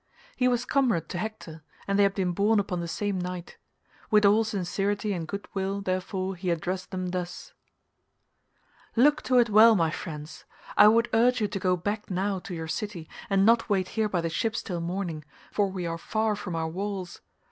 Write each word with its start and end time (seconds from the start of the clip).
He 0.35 0.47
was 0.47 0.65
comrade 0.65 1.09
to 1.09 1.19
Hector, 1.19 1.61
and 1.87 1.99
they 1.99 2.01
had 2.01 2.15
been 2.15 2.31
born 2.31 2.59
upon 2.59 2.79
the 2.79 2.87
same 2.87 3.19
night; 3.21 3.57
with 4.09 4.25
all 4.25 4.43
sincerity 4.43 5.13
and 5.13 5.27
goodwill, 5.27 5.79
therefore, 5.79 6.35
he 6.35 6.49
addressed 6.49 6.89
them 6.89 7.11
thus:— 7.11 7.53
"Look 8.95 9.21
to 9.21 9.37
it 9.37 9.51
well, 9.51 9.75
my 9.75 9.91
friends; 9.91 10.43
I 10.75 10.87
would 10.87 11.07
urge 11.13 11.39
you 11.39 11.47
to 11.49 11.59
go 11.59 11.77
back 11.77 12.09
now 12.09 12.39
to 12.39 12.55
your 12.55 12.67
city 12.67 13.07
and 13.29 13.45
not 13.45 13.69
wait 13.69 13.89
here 13.89 14.09
by 14.09 14.21
the 14.21 14.29
ships 14.31 14.63
till 14.63 14.81
morning, 14.81 15.23
for 15.51 15.69
we 15.69 15.85
are 15.85 15.99
far 15.99 16.35
from 16.35 16.55
our 16.55 16.67
walls. 16.67 17.21